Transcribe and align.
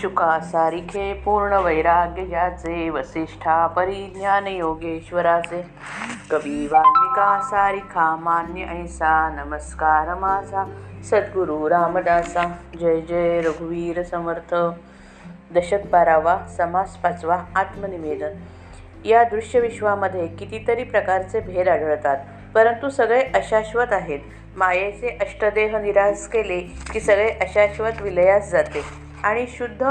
शुका 0.00 0.38
सारिखे 0.40 1.12
पूर्ण 1.24 1.54
वैराग्य 1.54 2.24
ज्याचे 2.26 2.88
वसिष्ठा 2.90 3.66
परिज्ञान 3.66 4.46
योगेश्वराचे 4.46 5.62
कवी 6.30 6.66
वाल्मिका 6.66 7.40
सारिखा 7.42 8.04
मान्य 8.16 8.64
ऐसा 8.64 9.10
नमस्कार 9.30 10.14
माझा। 10.14 10.64
सद्गुरु 11.04 11.68
रामदासा 11.68 12.44
जय 12.80 13.00
जय 13.00 13.40
रघुवीर 13.40 14.02
समर्थ। 14.02 14.54
दशक 15.54 15.90
बारावा 15.92 16.36
समास 16.56 16.96
पाचवा 16.96 17.42
आत्मनिवेदन। 17.56 18.38
या 19.04 19.24
दृश्यविश्वामध्ये 19.24 20.26
कितीतरी 20.26 20.84
प्रकारचे 20.84 21.40
भेद 21.40 21.68
आढळतात 21.68 22.16
परंतु 22.54 22.90
सगळे 22.90 23.20
अशाश्वत 23.34 23.92
आहेत. 23.92 24.20
मायेचे 24.56 25.16
अष्टदेह 25.20 25.78
निराश 25.78 26.26
केले 26.26 26.60
की 26.92 27.00
सगळे 27.00 27.28
अशाश्वत 27.40 28.02
विलयास 28.02 28.50
जाते. 28.50 29.07
आणि 29.24 29.46
शुद्ध 29.48 29.84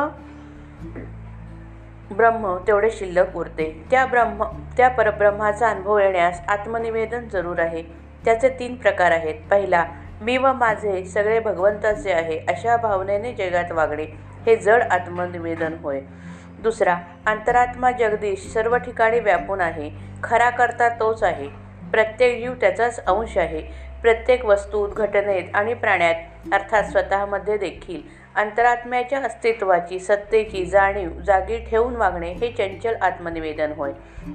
ब्रह्म 2.16 2.58
तेवढे 2.68 2.92
शिल्लक 2.92 3.36
उरते. 3.36 3.86
त्या 3.92 4.06
ब्रह्म 4.06 4.44
त्या 4.78 4.90
परब्रह्माचा 4.90 5.70
अनुभव 5.70 6.00
येण्यास 6.00 6.42
आत्मनिवेदन 6.48 7.28
जरूर 7.28 7.60
आहे. 7.60 7.84
त्याचे 8.26 8.50
तीन 8.50 8.76
प्रकार 8.76 9.12
आहेत. 9.12 9.36
पहिला 9.52 9.86
मी 10.22 10.38
व 10.38 10.54
माझे 10.54 11.06
सगळे 11.06 11.40
भगवंताचे 11.40 12.12
आहे 12.12 12.40
अशा 12.48 12.78
भावनेने 12.78 13.34
जगात 13.34 13.72
वागणे 13.72 14.04
हे 14.46 14.56
जड 14.56 14.84
आत्मनिवेदन 14.92 15.74
होय. 15.82 16.02
दुसरा 16.60 16.98
अंतरात्मा 17.26 17.92
जगदीश 17.92 18.48
सर्व 18.54 18.78
ठिकाणी 18.78 19.20
व्यापून 19.20 19.62
आहे 19.62 19.92
खरा 20.24 20.50
करता 20.50 20.90
तोच 20.90 21.24
आहे. 21.24 21.50
प्रत्येक 21.92 22.42
जीव 22.42 22.54
त्याचाच 22.54 23.06
अंश 23.06 23.38
आहे. 23.38 23.62
प्रत्येक 24.02 24.46
वस्तूत 24.46 24.90
घटनेत 24.90 25.44
आणि 25.54 25.74
प्राण्यात 25.74 26.16
अर्थात 26.54 26.84
स्वतःमध्ये 26.84 27.58
देखील. 27.58 28.02
अंतरात्म्याच्या 28.38 29.20
अस्तित्वाची 29.20 30.00
सत्तेची 30.00 30.66
जाणीव 30.66 31.10
जागी 31.26 31.58
ठेवून 31.70 31.96
वागणे 31.96 32.32
हे 32.32 32.52
चंचल 32.52 32.96
आत्मनिवेदन 33.02 33.72
होय. 33.78 33.92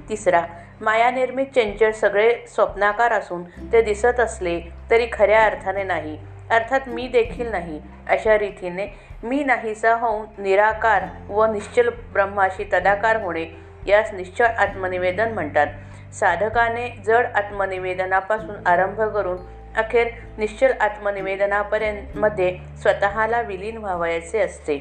तिसरा 0.09 0.42
मायानिर्मित 0.81 1.47
चंचल 1.55 1.91
सगळे 1.91 2.33
स्वप्नाकार 2.48 3.12
असून 3.12 3.42
ते 3.72 3.83
दिसत 3.83 4.20
असले 4.20 4.59
तरी 4.91 5.06
खऱ्या 5.12 5.44
अर्थाने 5.44 5.83
नाही 5.83 6.17
अर्थात 6.50 6.89
मी 6.89 7.06
देखील 7.09 7.50
नाही 7.50 7.81
अशा 8.09 8.39
रीतीने 8.39 8.86
मी 9.22 9.42
नाहीसा 9.44 9.94
होऊन 9.94 10.42
निराकार 10.42 11.05
व 11.28 11.44
निश्चल 11.47 11.89
ब्रह्माशी 12.12 12.64
तदाकार 12.72 13.22
होणे 13.22 13.44
यास 13.87 14.12
निश्चळ 14.14 14.47
आत्मनिवेदन 14.47 15.33
म्हणतात. 15.33 15.66
साधकाने 16.12 16.89
जड 17.06 17.27
आत्मनिवेदनापासून 17.34 18.66
आरंभ 18.66 19.00
करून 19.14 19.39
अखेर 19.77 20.09
निश्चल 20.39 20.73
आत्मनिवेदनापर्यंत 20.81 22.17
मध्ये 22.17 22.56
स्वतःला 22.83 23.41
विलीन 23.41 23.77
व्हावयाचे 23.77 24.39
असते. 24.39 24.78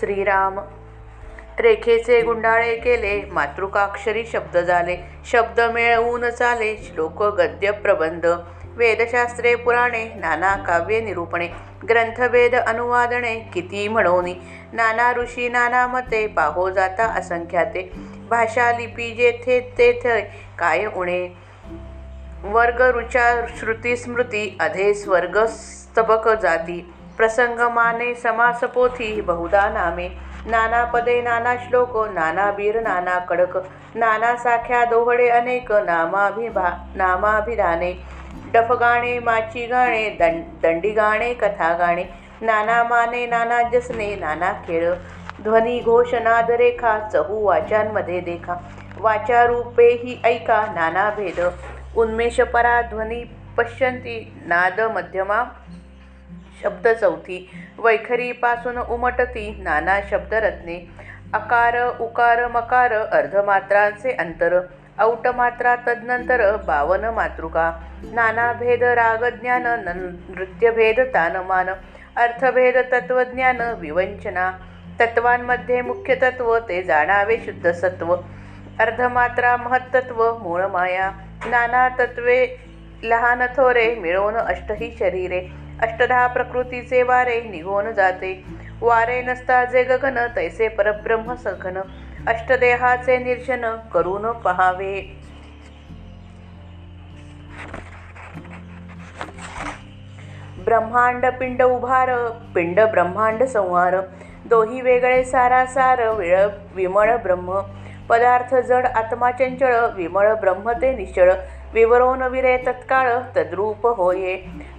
श्रीराम 0.00 0.58
रेखेचे 1.60 2.20
गुंडाळे 2.22 2.76
केले 2.76 3.20
मातृकाक्षरी 3.32 4.24
शब्द 4.26 4.56
झाले 4.58 4.96
शब्द 5.24 5.60
मिळवून 5.60 6.28
चाले 6.30 6.76
श्लोक 6.76 7.22
गद्य 7.22 7.70
प्रबंध 7.70 8.26
वेदशास्त्रे 8.76 9.54
पुराणे 9.54 10.04
नाना 10.14 10.54
काव्ये 10.56 11.00
निरूपणे 11.00 11.48
ग्रंथभेद 11.88 12.54
अनुवादणे 12.54 13.34
किती 13.54 13.88
म्हणोनी 13.88 14.34
नाना 14.72 15.12
ऋषी 15.12 15.48
नाना 15.48 15.86
मते 15.86 16.26
पाहो 16.26 16.68
जाता 16.70 17.06
असंख्याते 17.18 17.90
भाषा 18.30 18.70
लिपी 18.72 19.10
जेथे 19.14 19.60
तेथे 19.78 20.20
काय 20.58 20.86
उणे 20.86 21.47
वर्ग 22.44 22.80
रुचा 22.94 23.24
श्रुती 23.50 23.94
स्मृती 23.96 24.46
अधे 24.60 24.92
स्वर्ग 24.94 25.36
स्तबक 25.50 26.28
जाती 26.42 26.80
प्रसंगमाने 27.16 28.14
समास 28.14 28.60
पोथी 28.74 29.20
बहुधा 29.22 29.68
नामे 29.68 30.08
नाना 30.46 30.84
पदे 30.92 31.20
नाना 31.22 31.54
श्लोक 31.64 31.96
नाना 32.14 32.50
बीर 32.52 32.80
नाना 32.82 33.18
कडक 33.30 33.56
नाना 33.96 34.34
साख्या 34.36 34.84
दोहडे 34.84 35.28
अनेक 35.30 35.72
नामाभिभा 35.86 36.68
नामाभिधाने 36.96 37.92
डफ 38.54 38.70
गाणे 38.80 39.18
माची 39.20 39.66
गाणे 39.66 40.08
दं 40.20 40.40
दंडी 40.62 40.90
गाणे 40.92 41.32
कथा 41.40 41.72
गाणे 41.78 42.04
नाना 42.42 42.82
माने 42.84 43.24
नाना 43.26 43.62
जसने 43.72 44.14
नाना 44.16 44.52
खेळ 44.66 44.92
ध्वनी 45.42 45.78
घोष 45.80 46.14
नाद 46.22 46.50
रेखा 46.60 46.98
चहू 47.08 47.42
वाचांमध्ये 47.42 48.20
देखा 48.20 48.54
वाचा 49.00 49.44
रूपे 49.46 49.88
ही 49.94 50.20
ऐका 50.24 50.64
नाना 50.74 51.08
भेद 51.16 51.40
उन्मेषपरा 51.98 52.82
ध्वनी 52.82 53.24
पश्यंती 53.56 54.42
नाद 54.46 54.80
मध्यमा 54.80 55.44
शब्द 56.62 56.88
चौथी. 56.88 57.50
वैखरीपासून 57.78 58.78
उमटती 58.78 59.62
नाना 59.62 60.00
शब्दरत्ने. 60.10 60.76
अकार 61.34 61.98
उकार 62.00 62.48
मकार 62.48 62.92
अर्धमात्रांचे 62.92 64.12
अंतर. 64.12 64.60
औटमात्रा 64.98 65.76
तदनंतर 65.76 66.56
बावन 66.56 67.04
मातृका. 67.04 67.80
नाना 68.12 68.52
भेद 68.52 68.82
रागज्ञान 68.82 69.66
नृत्यभेद 70.28 71.00
तानमान. 71.00 71.68
अर्थभेद 72.16 72.76
तत्वज्ञान 72.92 73.60
विवंचना. 73.60 74.50
तत्वांमध्ये 75.00 75.82
मुख्य 75.82 76.14
तत्व 76.14 76.58
ते 76.58 76.82
जाणावे 76.82 77.36
शुद्ध 77.36 77.70
सत्व. 77.70 78.14
अर्धमात्रा 78.80 79.56
महत्त्व 79.56 80.38
मूळ 80.38 80.66
माया. 80.66 81.10
नाना 81.50 81.88
तत्वे 81.88 82.46
लहान 83.02 83.42
थोरे 83.56 83.94
मिळवून 83.94 84.36
अष्टही 84.36 84.96
शरीरे. 84.98 85.40
अष्टधा 85.82 86.26
प्रकृतीचे 86.26 87.02
वारे 87.02 87.40
निघून 87.40 87.92
जाते. 87.92 88.44
वारे 88.80 89.22
नसता 89.22 89.64
जे 89.64 89.82
गगन 89.84 90.18
तैसे 90.36 90.68
परब्रह्म 90.68 91.34
सघन. 91.34 91.78
अष्टदेहाचे 92.26 93.18
निर्शन 93.18 93.76
करून 93.92 94.32
पहावे. 94.32 95.00
ब्रह्मांड 100.64 101.26
पिंड 101.26 101.62
उभार 101.62 102.10
पिंड 102.54 102.80
ब्रह्मांड 102.80 103.42
संहार. 103.42 103.94
दोही 104.44 104.80
वेगळे 104.80 105.24
सारासार 105.24 106.08
विळ 106.10 106.46
विमळ 106.74 107.16
ब्रह्म. 107.16 107.60
पदार्थ 108.08 108.54
जड 108.54 108.86
आत्मा 108.86 109.30
चंचळ 109.30 109.74
विमळ 109.96 110.34
ब्रह्म 110.34 110.72
ते 110.72 110.94
निश्चळ. 110.96 111.32
विवरोन 111.72 112.22
विरे 112.22 112.56
तत्काळ 112.56 113.10
तद्रूप 113.36 113.86
होये. 113.86 114.36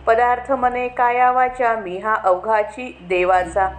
पदार्थ 0.07 0.51
मने 0.51 0.88
कायावाच्या 0.88 1.75
मी 1.75 1.97
हा 1.97 2.16
अवघाची 2.23 2.97
देवाचा. 3.09 3.69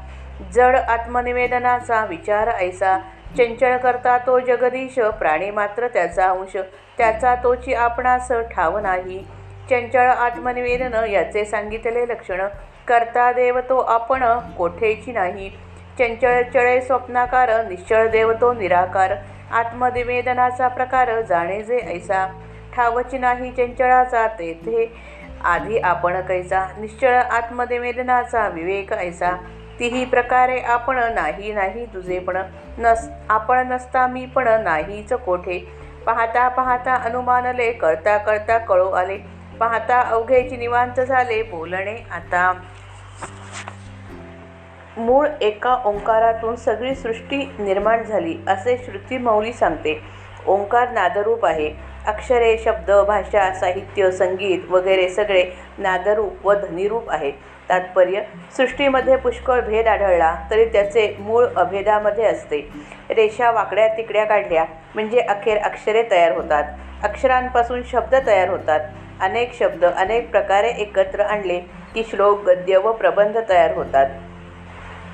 जड 0.55 0.77
आत्मनिवेदनाचा 0.77 2.05
विचार 2.05 2.49
ऐसा. 2.49 2.99
चंचळ 3.39 3.77
करता 3.77 4.17
तो 4.19 4.39
जगदीश 4.41 4.99
प्राणी 5.19 5.51
मात्र 5.51 5.89
त्याचा 5.89 6.29
अंश. 6.29 6.57
त्याचा 6.99 7.35
तोची 7.35 7.75
आपणास 7.75 8.33
ठाव 8.53 8.79
नाही. 8.79 9.23
चंचळ 9.71 10.09
आत्मनिवेदन 10.09 10.95
याचे 11.05 11.45
सांगितले 11.45 12.09
लक्षण. 12.09 12.47
करता 12.89 13.33
देव 13.33 13.61
तो 13.61 13.79
आपण 13.79 14.25
कोठेची 14.59 15.13
नाही. 15.13 15.51
चंचळ 15.99 16.43
चळे 16.55 16.81
स्वप्नाकार 16.81 17.51
निश्चळ 17.69 18.09
देव 18.09 18.33
तो 18.33 18.53
निराकार. 18.53 19.15
आत्मनिवेदनाचा 19.51 20.69
प्रकार 20.69 21.21
जाणे 21.21 21.63
जे 21.63 21.79
ऐसा. 21.79 22.27
ठावची 22.77 23.19
नाही 23.19 23.51
चंचळाचा 23.51 24.27
तेथे. 24.27 24.93
आधी 25.45 25.79
आपण 25.79 26.21
कैसा. 26.21 26.67
निश्चळ 26.79 27.15
आत्मनिवेदनाचा 27.15 28.49
विवेक 28.49 28.93
ऐसा. 28.93 29.31
तीही 29.81 30.05
प्रकारे 30.05 30.59
आपण 30.61 30.99
नाही 31.15 31.53
नाही 31.53 31.87
तुझे 31.87 32.19
पण. 32.19 32.37
नस 32.79 33.09
आपण 33.29 33.69
नसता 33.69 34.07
मी 34.07 34.27
पण 34.27 34.49
नाहीच 34.63 35.13
कोठे. 35.13 35.59
पाहता 36.07 36.49
पाहता 36.49 36.95
अनुमानले 36.95 37.73
करता 37.73 38.17
करता 38.17 38.59
कळो 38.59 38.91
आले. 38.91 39.19
पाहता 39.61 40.01
अवघेची 40.01 40.57
निवांत 40.57 41.01
झाले 41.01 41.43
बोलणे 41.43 41.97
आता. 42.11 42.53
मूळ 44.97 45.27
एका 45.41 45.77
ओंकारातून 45.85 46.57
सगळी 46.57 46.95
सृष्टी 46.95 47.37
निर्माण 47.59 48.03
झाली 48.03 48.37
असे 48.49 48.77
श्रुतीमौली 48.77 49.53
सांगते. 49.53 50.01
ओंकार 50.47 50.91
नादरूप 50.91 51.45
आहे. 51.47 51.71
अक्षरे 52.07 52.57
शब्द 52.59 52.91
भाषा 53.09 53.51
साहित्य 53.55 54.11
संगीत 54.11 54.71
वगैरे 54.71 55.09
सगळे 55.09 55.45
नादरूप 55.79 56.47
व 56.47 56.55
ध्वनिरूप 56.55 57.11
आहे. 57.11 57.31
तात्पर्य 57.69 58.21
सृष्टीमध्ये 58.57 59.17
पुष्कळ 59.17 59.61
भेद 59.61 59.89
आढळला 59.89 60.35
तरी 60.51 60.65
त्याचे 60.65 61.15
मूळ 61.19 61.47
अभेदामध्ये 61.57 62.25
असते. 62.25 62.59
रेषा 63.11 63.51
वाकड्या 63.51 63.87
तिकड्या 63.97 64.25
काढल्या 64.25 64.65
म्हणजे 64.95 65.21
अखेर 65.21 65.59
अक्षरे 65.59 66.03
तयार 66.11 66.33
होतात. 66.33 66.65
अक्षरांपासून 67.05 67.83
शब्द 67.91 68.15
तयार 68.27 68.49
होतात. 68.49 68.81
अनेक 69.21 69.55
शब्द 69.59 69.85
अनेक 69.85 70.31
प्रकारे 70.31 70.69
एकत्र 70.69 71.21
आणले 71.21 71.59
की 71.95 72.05
श्लोक 72.11 72.45
गद्य 72.45 72.77
व 72.77 72.93
प्रबंध 72.93 73.39
तयार 73.49 73.75
होतात. 73.75 74.07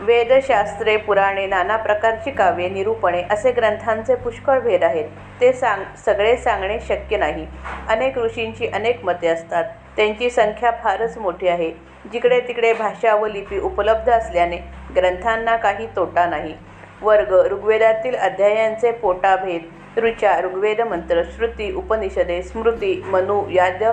वेदशास्त्रे 0.00 0.96
पुराणे 0.96 1.46
नाना 1.46 1.76
प्रकारची 1.76 2.30
काव्ये 2.30 2.68
निरूपणे 2.68 3.22
असे 3.30 3.50
ग्रंथांचे 3.52 4.14
पुष्कळ 4.14 4.58
भेद 4.60 4.82
आहेत. 4.84 5.04
ते 5.40 5.52
सांग 5.52 5.82
सगळे 6.06 6.36
सांगणे 6.36 6.78
शक्य 6.80 7.16
नाही. 7.16 7.46
अनेक 7.88 8.18
ऋषींची 8.18 8.66
अनेक 8.66 9.04
मते 9.04 9.26
असतात. 9.26 9.64
त्यांची 9.96 10.30
संख्या 10.30 10.70
फारच 10.82 11.16
मोठी 11.18 11.48
आहे. 11.48 11.70
जिकडे 12.12 12.40
तिकडे 12.40 12.72
भाषा 12.72 13.14
व 13.14 13.26
लिपी 13.26 13.58
उपलब्ध 13.58 14.10
असल्याने 14.10 14.56
ग्रंथांना 14.96 15.56
काही 15.56 15.86
तोटा 15.86 16.26
नाही. 16.26 16.54
वर्ग 17.02 17.32
ऋग्वेदातील 17.50 18.14
अध्यायांचे 18.16 18.90
पोटाभेद 18.90 19.98
ऋचा 19.98 20.40
ऋग्वेद 20.40 20.80
मंत्र 20.80 21.22
श्रुती 21.36 21.72
उपनिषदे 21.72 22.42
स्मृती 22.42 23.02
मनु 23.06 23.42
याज्ञ 23.50 23.86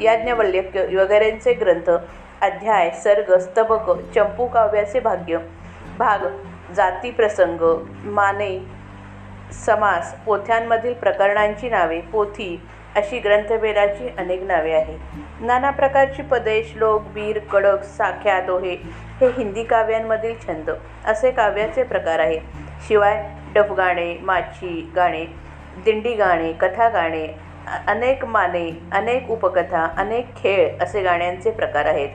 याज्ञवल्यक्य 0.00 0.86
वगैरेंचे 0.96 1.52
ग्रंथ 1.52 1.90
अध्याय 2.42 2.90
सर्ग 2.94 3.32
स्तबक 3.38 3.90
चंपू 4.14 4.46
काव्याचे 4.46 5.00
भाग्य 5.00 5.38
भाग 5.98 6.26
जाती 6.74 7.10
प्रसंग 7.10 7.62
माने 8.14 8.58
समास 9.54 10.14
पोथ्यांमधील 10.26 10.92
प्रकरणांची 10.94 11.70
नावे 11.70 12.00
पोथी 12.12 12.58
अशी 12.96 13.18
ग्रंथभेदाची 13.18 14.08
अनेक 14.18 14.42
नावे 14.42 14.72
आहेत. 14.72 14.98
नाना 15.40 15.70
प्रकारची 15.70 16.22
पदे 16.22 16.62
श्लोक 16.64 17.08
बीर 17.14 17.38
कडक 17.52 17.82
साख्या 17.86 18.40
दोहे 18.40 18.74
हे 19.20 19.28
हिंदी 19.38 19.64
काव्यांमधील 19.64 20.34
छंद 20.46 20.70
असे 21.06 21.30
काव्याचे 21.30 21.82
प्रकार 21.82 22.18
आहेत. 22.18 22.40
शिवाय 22.88 23.22
डफगाणे 23.54 24.12
माची 24.22 24.90
गाणे 24.96 25.24
दिंडी 25.84 26.14
गाणे 26.14 26.52
कथा 26.52 26.88
गाणे 26.88 27.26
अनेक 27.86 28.24
माने 28.24 28.68
अनेक 28.92 29.30
उपकथा 29.30 29.86
अनेक 29.98 30.34
खेळ 30.36 30.82
असे 30.82 31.02
गाण्यांचे 31.02 31.50
प्रकार 31.50 31.86
आहेत. 31.86 32.08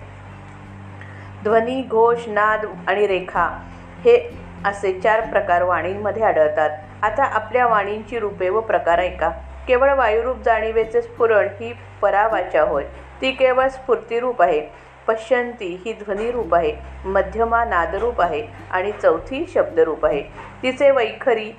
ध्वनी 1.43 1.81
घोष 1.81 2.27
नाद 2.27 2.65
आणि 2.87 3.07
रेखा 3.07 3.59
हे 3.99 4.37
असे 4.65 4.99
चार 4.99 5.21
प्रकार 5.21 5.63
वाणींमध्ये 5.63 6.23
आढळतात. 6.23 6.69
आता 7.01 7.23
आपल्या 7.23 7.67
वाणींची 7.67 8.19
रूपे 8.19 8.49
व 8.49 8.59
प्रकार 8.59 8.99
ऐका. 8.99 9.29
केवळ 9.67 9.93
वायुरूप 9.93 10.37
जाणीवेचे 10.37 11.01
स्फुरण 11.01 11.47
ही 11.61 11.73
परावाचा 12.01 12.61
होय. 12.61 12.83
ती 13.21 13.31
केवळ 13.31 13.67
स्फूर्तिरूप 13.67 14.41
आहे. 14.41 14.61
पश्यंती 15.07 15.81
ही 15.85 15.93
ध्वनिरूप 15.93 16.55
आहे. 16.55 16.73
मध्यमा 17.05 17.65
नादरूप 17.65 18.21
आहे 18.21 18.47
आणि 18.71 18.91
चौथी 18.91 19.45
शब्दरूप 19.53 20.05
आहे. 20.05 20.21
तिचे 20.63 20.91
वैखरी 20.91 21.51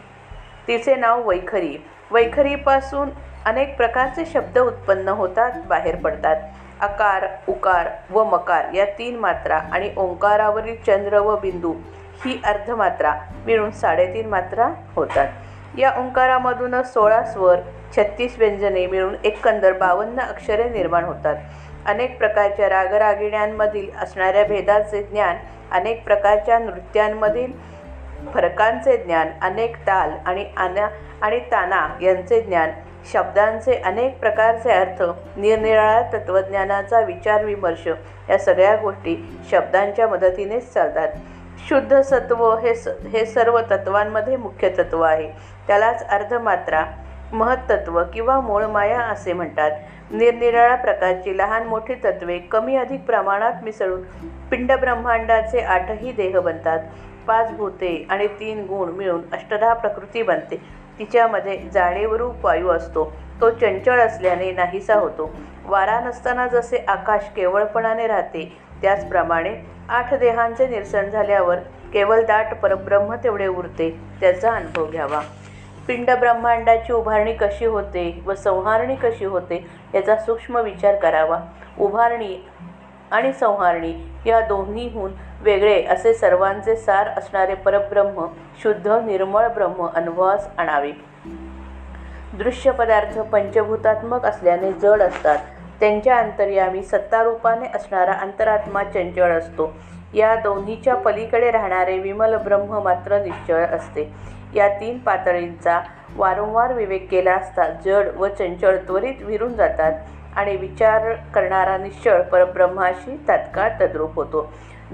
तिचे 0.69 0.95
नाव 0.95 1.29
वैखरी. 1.29 1.77
वैखरीपासून 2.11 3.09
अनेक 3.45 3.77
प्रकारचे 3.77 4.25
शब्द 4.27 4.59
उत्पन्न 4.59 5.09
होतात 5.09 5.53
बाहेर 5.67 5.97
पडतात. 5.97 6.37
आकार 6.81 7.27
उकार 7.49 7.89
व 8.11 8.25
मकार 8.25 8.73
या 8.75 8.85
तीन 8.99 9.19
मात्रा 9.19 9.57
आणि 9.73 9.91
ओंकारावरील 9.97 10.77
चंद्र 10.87 11.19
व 11.19 11.37
बिंदू 11.37 11.73
ही 12.25 12.41
अर्धमात्रा 12.45 13.15
मिळून 13.47 13.71
साडेतीन 13.71 14.29
मात्रा 14.29 14.69
होतात. 14.97 15.29
या 15.79 15.93
ओंकारामधूनच 15.99 16.93
सोळा 16.93 17.23
स्वर 17.23 17.61
छत्तीस 17.97 18.39
व्यंजने 18.39 18.87
मिळून 18.87 19.15
एकंदर 19.25 19.73
बावन्न 19.73 20.21
अक्षरे 20.21 20.69
निर्माण 20.69 21.05
होतात. 21.05 21.37
अनेक 21.87 22.19
प्रकारच्या 22.19 22.69
रागरागिण्यांमधील 22.69 23.91
असणाऱ्या 24.03 24.45
भेदाचे 24.45 25.03
ज्ञान 25.03 25.37
अनेक 25.71 26.05
प्रकारच्या 26.05 26.59
नृत्यांमधील 26.59 27.53
फरकांचे 28.35 28.97
ज्ञान 28.97 29.29
अनेक 29.43 29.77
ताल 29.77 30.11
आणि 30.27 30.45
आना 30.57 30.89
आणि 31.23 31.39
ताना 31.53 31.87
यांचे 32.01 32.41
ज्ञान 32.41 32.71
शब्दांचे 33.13 33.75
अनेक 33.75 34.19
प्रकारचे 34.21 34.71
अर्थ 34.71 35.03
निरनिराळ्या 35.37 36.03
तत्त्वज्ञानाचा 36.13 37.01
विचार 37.01 37.45
विमर्श 37.45 37.87
या 38.31 38.39
सगळ्या 38.39 38.77
गोष्टी 38.77 39.17
शब्दांच्या 39.51 40.09
मदतीनेच 40.09 40.73
चालतात. 40.73 41.09
शुद्ध 41.69 42.01
सत्व 42.01 42.57
हे 42.57 42.75
स 42.75 42.89
हे 42.89 43.27
सर्व 43.27 43.61
तत्वांमध्ये 43.61 44.37
मुख्य 44.37 44.69
तत्व 44.69 45.01
आहे. 45.01 45.31
त्यालाच 45.67 46.07
अर्धमात्रा 46.09 46.85
महत्त्व 47.33 48.03
किंवा 48.05 48.41
मूळमाया 48.41 49.01
असे 49.01 49.33
म्हणतात. 49.33 49.71
निरनिराळ्या 50.11 50.75
प्रकारची 50.77 51.37
लहान 51.39 51.67
मोठी 51.67 51.95
तत्वे 51.95 52.39
कमी 52.39 52.77
अधिक 52.77 53.01
प्रमाणात 53.01 53.63
मिसळून 53.63 54.03
पिंड 54.51 54.73
ब्रह्मांडाचे 54.73 55.61
आठही 55.61 56.13
देह 56.13 56.41
बनतात. 56.41 56.79
पाच 57.27 57.51
भूते 57.51 58.07
आणि 58.11 58.27
तीन 58.27 58.65
गुण 58.67 58.89
मिळून 58.89 59.21
अष्टधा 59.33 59.73
प्रकृती 59.73 60.23
बनते. 60.23 60.84
तिच्यामध्ये 60.99 61.57
जाणीवरूप 61.75 62.45
वायू 62.47 62.69
असतो. 62.69 63.13
तो 63.41 63.51
चंचळ 63.51 64.01
असल्याने 64.01 64.51
नाहीसा 64.53 64.95
होतो. 64.95 65.31
वारा 65.67 65.99
नसताना 66.01 66.47
जसे 66.47 66.85
आकाश 66.89 67.29
केवळपणाने 67.37 68.07
राहते 68.07 68.51
त्याचप्रमाणे 68.83 69.55
आठ 69.89 70.15
देहांचे 70.15 70.67
निरसन 70.67 71.09
झाल्यावर 71.11 71.59
केवळ 71.93 72.23
दाट 72.23 72.55
परब्रह्म 72.55 73.15
तेवढे 73.15 73.47
उरते 73.47 73.91
त्याचा 74.21 74.53
अनुभव 74.53 74.87
घ्यावा. 74.87 75.21
पिंड 75.87 76.11
ब्रह्मांडाची 76.11 76.93
उभारणी 76.93 77.33
कशी 77.33 77.65
होते 77.65 78.23
व 78.27 78.35
संहारणी 78.35 78.95
कशी 78.97 79.25
होते 79.25 79.65
याचा 79.95 80.17
सूक्ष्म 80.17 80.61
विचार 80.61 80.95
करावा. 80.95 81.39
उभारणी 81.79 82.37
आणि 83.11 83.33
संहारणी 83.33 83.95
या 84.27 84.41
दोन्हीहून 84.41 85.13
वेगळे 85.41 85.83
असे 85.83 86.15
सर्वांचे 86.15 86.77
सार 86.77 87.09
असणारे 87.09 87.55
परब्रह्म 87.55 88.27
शुद्ध 88.63 88.89
निर्मळ 88.89 89.49
ब्रह्म 89.49 89.87
अनुभवास 89.95 90.49
आणावे. 90.59 90.93
दृश्य 92.33 92.71
पदार्थ 92.71 93.19
पंचभूतात्मक 93.19 94.25
असल्याने 94.27 94.73
जड 94.73 95.03
असतात. 95.03 95.39
त्यांच्या 95.81 96.17
अंतर्यामी 96.17 96.83
सत्तारूपाने 96.83 97.67
असणारा 97.75 98.13
अंतरात्मा 98.13 98.85
चंचळ 98.85 99.33
असतो. 99.33 99.73
या 100.15 100.35
दोन्हीच्या 100.35 100.95
पलीकडे 100.95 101.51
राहणारे 101.51 101.99
विमल 101.99 102.37
ब्रह्म 102.37 102.83
मात्र 102.83 103.23
निश्चळ 103.23 103.65
असते. 103.65 104.13
या 104.55 104.69
तीन 104.69 104.99
पातळींचा 104.99 105.81
वारंवार 106.17 106.73
विवेक 106.73 107.11
केला 107.11 107.33
असता 107.33 107.63
जड 107.85 108.09
व 108.17 108.29
चंचळ 108.29 108.77
त्वरित 108.77 109.15
विरून 109.21 109.55
जातात. 109.55 109.93
आणि 110.37 110.57
विचार 110.57 111.13
करणारा 111.35 111.77
निश्चळ 111.77 112.23
परब्रह्माशी 112.23 113.17
तात्काळ 113.29 113.69
तद्रूप 113.81 114.15
होतो. 114.17 114.51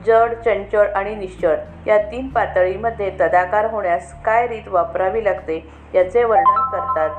जड 0.06 0.32
चंचळ 0.44 0.88
आणि 0.96 1.14
निश्चळ 1.14 1.56
या 1.86 1.98
तीन 2.10 2.28
पातळीमध्ये 2.28 3.10
तदाकार 3.20 3.70
होण्यास 3.70 4.12
काय 4.24 4.46
रीत 4.48 4.68
वापरावी 4.68 5.24
लागते 5.24 5.64
याचे 5.94 6.24
वर्णन 6.24 6.70
करतात. 6.70 7.10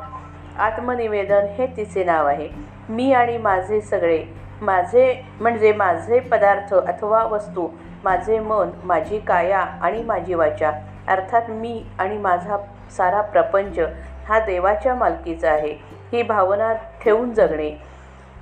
आत्मनिवेदन 0.60 1.46
हे 1.58 1.68
तिचे 1.78 2.04
नाव 2.04 2.28
आहे. 2.28 2.48
मी 2.90 3.12
आणि 3.14 3.38
माझे 3.38 3.82
सगळे 3.82 4.24
माझे 4.62 5.14
म्हणजे 5.40 5.72
माझे 5.74 6.20
पदार्थ 6.20 6.74
अथवा 6.76 7.24
वस्तू 7.24 7.68
माझे 8.04 8.40
मन 8.40 8.70
माझी 8.84 9.20
काया 9.20 9.60
आणि 9.60 10.04
माझी 10.04 10.34
वाचा 10.34 10.72
अर्थात 11.08 11.50
मी 11.50 11.84
आणि 12.00 12.18
माझा 12.18 12.58
सारा 12.98 13.22
प्रपंच 13.22 13.80
हा 14.28 14.40
देवाच्या 14.40 14.96
मालकीचा 14.96 15.52
आहे. 15.52 15.72
ही 16.12 16.22
भावना 16.24 16.74
ठेवून 17.04 17.34
जगणे 17.34 17.72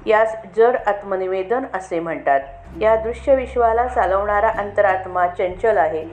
यास 0.06 0.36
जड 0.57 0.75
आत्मनिवेदन 0.88 1.63
असे 1.74 2.00
म्हणतात. 2.00 2.40
या 2.82 2.96
दृश्य 2.96 3.36
विश्वाला 3.36 3.88
चालवणारा 3.88 4.50
अंतरात्मा 4.50 5.27
चंचल 5.27 5.77
आहे. 5.77 6.06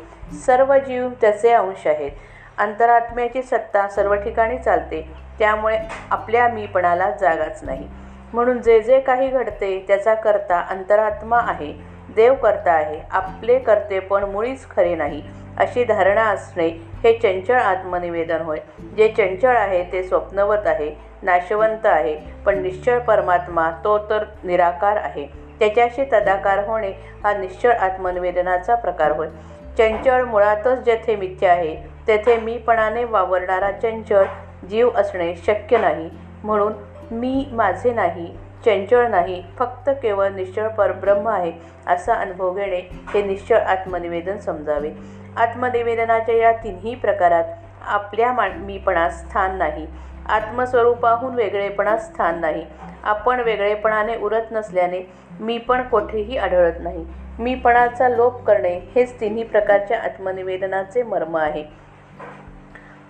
सर्व 0.47 0.75
जीव 0.79 1.09
त्याचे 1.21 1.53
अंश 1.53 1.87
आहेत. 1.87 2.11
अंतरात्म्याची 2.59 3.43
सत्ता 3.43 3.89
सर्व 3.89 4.15
ठिकाणी 4.15 4.59
चालते. 4.59 5.11
त्यामुळे 5.39 5.79
आपल्या 6.11 6.49
मीपणाला 6.49 7.11
जागाच 7.11 7.61
नाही. 7.63 7.89
म्हणून 8.33 8.63
जे 8.63 8.81
जे 8.81 9.01
काही 9.01 9.29
घडते 9.29 9.85
त्याचा 9.89 10.15
करता 10.15 10.61
अंतरात्मा 10.71 11.39
आहे. 11.39 11.97
देव 12.17 12.35
करता 12.35 12.73
आहे. 12.73 13.01
आपले 13.11 13.59
करते 13.59 13.99
पण 13.99 14.25
मुळीच 14.25 14.69
खरे 14.71 14.95
नाही. 14.95 15.23
अशी 15.59 15.85
धारणा 15.85 16.25
असणे 16.25 16.69
हे 17.05 17.13
चंचळ 17.19 17.61
आत्मनिवेदन 17.61 18.41
होय. 18.41 18.59
जे 18.97 19.09
चंचळ 19.09 19.57
आहे 19.57 19.93
ते 19.93 20.03
स्वप्नवत 20.03 20.67
आहे. 20.67 21.06
नाशवंत 21.23 21.87
आहे 21.87 22.17
पण 22.47 22.59
निश्चळ 22.59 22.99
परमात्मा 22.99 23.71
तो 23.85 23.99
तर 24.11 24.25
निराकार 24.45 24.97
आहे. 24.97 25.27
त्याच्याशी 25.59 26.05
तदाकार 26.05 26.67
होणे 26.67 26.91
हा 27.25 27.33
निश्चळ 27.35 27.73
आत्मनिवेदनाचा 27.73 28.75
प्रकार 28.75 29.13
होय. 29.13 29.29
चंचळ 29.79 30.25
मुळातच 30.25 30.79
जेथे 30.79 31.17
मिथ्या 31.17 31.53
आहे 31.53 31.77
तेथे 32.09 32.37
मीपणाने 32.37 33.05
वावरणारा 33.05 33.71
चंचळ 33.73 34.25
जीव 34.71 34.91
असणे 34.97 35.35
शक्य 35.37 35.79
नाही. 35.79 36.11
म्हणून 36.45 36.73
मी 37.11 37.49
माझे 37.53 37.93
नाही 37.93 38.27
चंचळ 38.65 39.07
नाही 39.09 39.43
फक्त 39.59 39.91
केवळ 40.03 40.29
निश्चळ 40.29 40.69
परब्रह्म 40.69 41.29
आहे 41.29 41.53
असा 41.87 42.15
अनुभव 42.15 42.55
घेणे 42.55 42.81
हे 43.15 43.23
निश्चळ 43.23 43.57
आत्मनिवेदन 43.57 44.39
समजावे. 44.39 44.91
आत्मनिवेदनाच्या 45.37 46.35
या 46.35 46.53
तिन्ही 46.53 46.95
प्रकारात 46.95 47.45
आपल्या 47.87 48.33
मा 48.33 48.49
मीपणास 48.49 49.21
स्थान 49.21 49.57
नाही. 49.59 49.87
आत्मस्वरूपाहून 50.29 51.35
वेगळेपणास 51.35 52.07
स्थान 52.07 52.41
नाही. 52.41 52.65
आपण 53.05 53.41
वेगळेपणाने 53.41 54.17
उरत 54.17 54.53
नसल्याने 54.53 55.03
मी 55.41 55.59
पण 55.59 55.83
कोठेही 55.83 56.37
आढळत 56.37 56.81
नाही. 56.81 57.05
मीपणाचा 57.39 58.09
लोप 58.09 58.43
करणे 58.45 58.79
हेच 58.95 59.21
तिन्ही 59.21 59.43
प्रकारच्या 59.43 59.99
आत्मनिवेदनाचे 59.99 61.03
मर्म 61.03 61.37
आहे. 61.37 61.65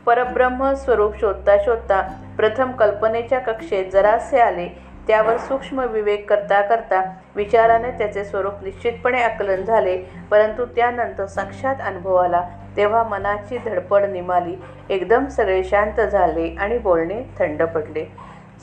परब्रह्म 0.06 0.72
स्वरूप 0.74 1.20
शोधता 1.20 1.56
शोधता 1.64 2.00
प्रथम 2.36 2.72
कल्पनेच्या 2.72 3.38
कक्षेत 3.38 3.90
जरासे 3.92 4.40
आले 4.40 4.68
त्यावर 5.06 5.36
सूक्ष्म 5.36 5.80
विवेक 5.80 6.28
करता 6.30 6.60
करता 6.60 7.00
विचाराने 7.36 7.90
त्याचे 7.90 8.24
स्वरूप 8.24 8.62
निश्चितपणे 8.62 9.22
आकलन 9.22 9.64
झाले 9.64 9.96
परंतु 10.30 10.64
त्यानंतर 10.64 11.26
साक्षात 11.26 11.80
अनुभव 11.80 12.14
आला. 12.14 12.42
तेव्हा 12.76 13.02
मनाची 13.02 13.58
धडपड 13.58 14.04
निमाली. 14.04 14.56
एकदम 14.90 15.26
सगळे 15.26 15.64
शांत 15.64 16.00
झाले 16.00 16.56
आणि 16.58 16.78
बोलणे 16.78 17.22
थंड 17.38 17.62
पडले. 17.62 18.04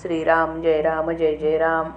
श्रीराम 0.01 0.61
जय 0.61 0.81
राम 0.81 1.11
जय 1.11 1.35
जय 1.35 1.57
राम. 1.57 1.89